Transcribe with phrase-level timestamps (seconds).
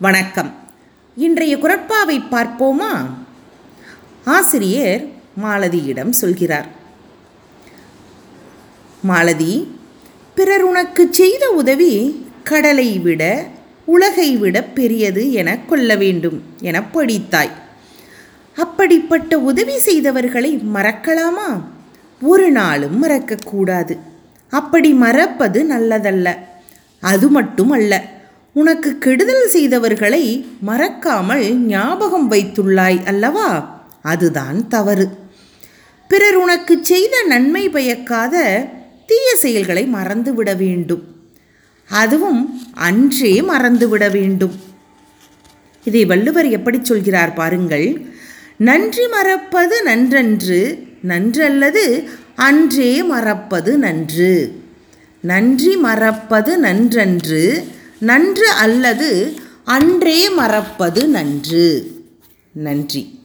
[0.00, 0.54] வணக்கம்.
[1.16, 3.06] இன்றைய குரட்பாவை பார்ப்போமா?
[4.24, 5.08] ஆசிரியர்
[5.44, 6.66] மாலதியிடம் சொல்கிறார்.
[9.02, 9.80] மாலதி
[10.34, 13.46] பிறர் உனக்கு செய்த உதவி கடலை விட
[13.84, 17.50] உலகை விட பெரியது என கொள்ள வேண்டும் என படித்தாய்.
[18.56, 21.60] அப்படிப்பட்ட உதவி செய்தவர்களை மறக்கலாமா?
[22.22, 23.98] ஒரு நாளும் மறக்கக்கூடாது.
[24.50, 26.34] அப்படி மறப்பது நல்லதல்ல.
[27.00, 28.16] அது மட்டும் அல்ல
[28.58, 30.24] உனக்கு கெடுதல் செய்தவர்களை
[30.60, 33.48] மறக்காமல் ஞாபகம் வைத்துள்ளாய் அல்லவா?
[34.02, 35.06] அதுதான் தவறு.
[36.08, 38.34] பிறர் உனக்கு செய்த நன்மை பயக்காத
[39.06, 41.02] தீய செயல்களை மறந்துவிட வேண்டும்.
[41.88, 42.42] அதுவும்
[42.74, 44.54] அன்றே மறந்துவிட வேண்டும்.
[45.84, 48.00] இதை வள்ளுவர் எப்படி சொல்கிறார் பாருங்கள்.
[48.56, 50.60] நன்றி மறப்பது நன்றன்று
[51.08, 51.84] நன்றல்லது
[52.34, 54.32] அன்றே மறப்பது நன்று.
[55.20, 57.42] நன்றி மறப்பது நன்றன்று
[57.98, 61.96] நன்று அல்லது அன்றே மறப்பது நன்று.
[62.52, 63.20] நன்றி.